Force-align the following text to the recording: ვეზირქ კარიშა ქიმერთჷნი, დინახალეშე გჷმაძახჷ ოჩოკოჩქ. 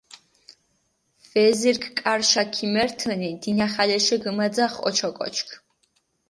ვეზირქ 1.31 1.85
კარიშა 1.99 2.43
ქიმერთჷნი, 2.53 3.29
დინახალეშე 3.41 4.15
გჷმაძახჷ 4.23 4.77
ოჩოკოჩქ. 4.87 5.47